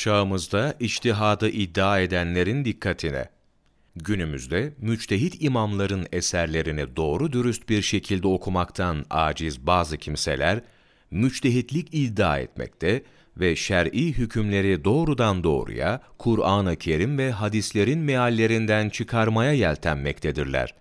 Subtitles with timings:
[0.00, 3.28] Çağımızda içtihadı iddia edenlerin dikkatine.
[3.96, 10.60] Günümüzde müçtehit imamların eserlerini doğru dürüst bir şekilde okumaktan aciz bazı kimseler,
[11.10, 13.02] müçtehitlik iddia etmekte
[13.36, 20.74] ve şer'i hükümleri doğrudan doğruya Kur'an-ı Kerim ve hadislerin meallerinden çıkarmaya yeltenmektedirler.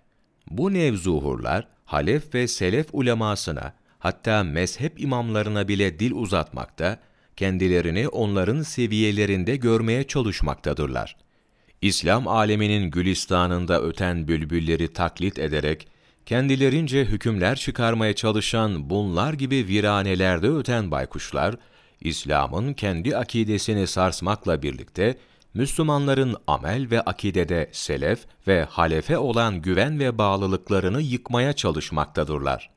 [0.50, 7.09] Bu nevzuhurlar, Halef ve Selef ulemasına, hatta mezhep imamlarına bile dil uzatmakta,
[7.40, 11.16] kendilerini onların seviyelerinde görmeye çalışmaktadırlar.
[11.82, 15.88] İslam aleminin gülistanında öten bülbülleri taklit ederek,
[16.26, 21.56] kendilerince hükümler çıkarmaya çalışan bunlar gibi viranelerde öten baykuşlar,
[22.02, 25.18] İslam'ın kendi akidesini sarsmakla birlikte,
[25.54, 32.70] Müslümanların amel ve akidede selef ve halefe olan güven ve bağlılıklarını yıkmaya çalışmaktadırlar.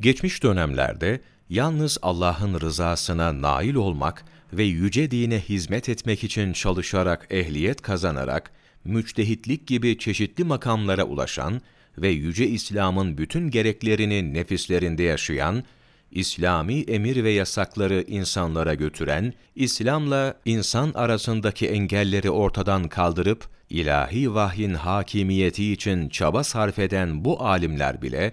[0.00, 7.82] Geçmiş dönemlerde yalnız Allah'ın rızasına nail olmak ve yüce dine hizmet etmek için çalışarak ehliyet
[7.82, 8.50] kazanarak,
[8.84, 11.60] müçtehitlik gibi çeşitli makamlara ulaşan
[11.98, 15.64] ve yüce İslam'ın bütün gereklerini nefislerinde yaşayan,
[16.10, 25.72] İslami emir ve yasakları insanlara götüren, İslam'la insan arasındaki engelleri ortadan kaldırıp, ilahi vahyin hakimiyeti
[25.72, 28.32] için çaba sarf eden bu alimler bile,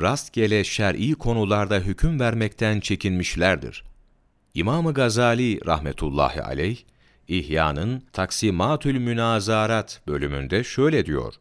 [0.00, 3.84] rastgele şer'i konularda hüküm vermekten çekinmişlerdir.
[4.54, 6.78] İmam-ı Gazali rahmetullahi aleyh,
[7.28, 11.34] İhya'nın Taksimatül Münazarat bölümünde şöyle diyor,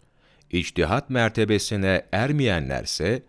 [0.51, 3.23] İçtihat mertebesine ermeyenlerse,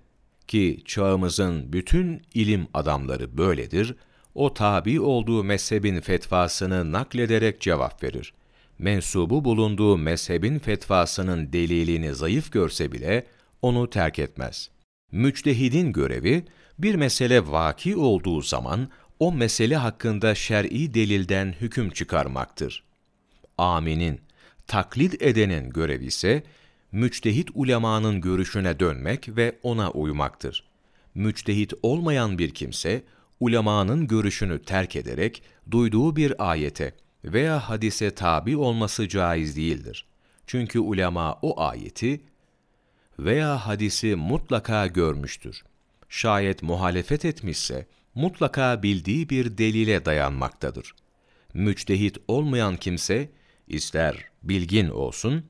[0.48, 3.94] ki çağımızın bütün ilim adamları böyledir,
[4.34, 8.34] o tabi olduğu mezhebin fetvasını naklederek cevap verir.
[8.78, 13.26] Mensubu bulunduğu mezhebin fetvasının delilini zayıf görse bile
[13.62, 14.70] onu terk etmez.
[15.14, 16.44] Müçtehidin görevi,
[16.78, 22.84] bir mesele vaki olduğu zaman o mesele hakkında şer'i delilden hüküm çıkarmaktır.
[23.58, 24.20] Aminin,
[24.66, 26.42] taklit edenin görevi ise,
[26.92, 30.64] müçtehit ulemanın görüşüne dönmek ve ona uymaktır.
[31.14, 33.02] Müçtehit olmayan bir kimse,
[33.40, 40.06] ulemanın görüşünü terk ederek duyduğu bir ayete veya hadise tabi olması caiz değildir.
[40.46, 42.20] Çünkü ulema o ayeti
[43.18, 45.64] veya hadisi mutlaka görmüştür.
[46.08, 50.94] Şayet muhalefet etmişse, mutlaka bildiği bir delile dayanmaktadır.
[51.54, 53.30] Müçtehit olmayan kimse,
[53.68, 55.44] ister bilgin olsun,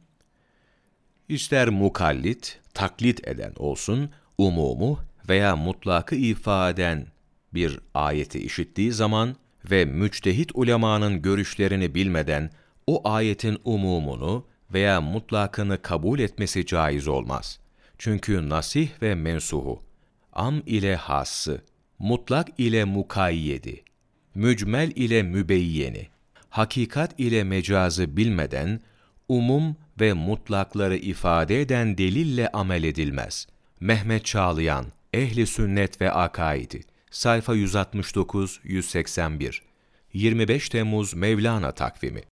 [1.28, 4.98] ister mukallit, taklit eden olsun, umumu
[5.28, 7.06] veya mutlakı ifaden
[7.54, 9.36] bir ayeti işittiği zaman
[9.70, 12.50] ve müçtehit ulemanın görüşlerini bilmeden
[12.86, 17.58] o ayetin umumunu veya mutlakını kabul etmesi caiz olmaz.
[17.98, 19.82] Çünkü nasih ve mensuhu,
[20.32, 21.62] am ile hassı,
[21.98, 23.84] mutlak ile mukayyedi,
[24.34, 26.08] mücmel ile mübeyyeni,
[26.50, 28.80] hakikat ile mecazı bilmeden,
[29.28, 33.46] umum ve mutlakları ifade eden delille amel edilmez.
[33.80, 36.80] Mehmet Çağlayan, Ehli Sünnet ve Akaidi,
[37.10, 39.60] sayfa 169-181,
[40.12, 42.22] 25 Temmuz Mevlana takvimi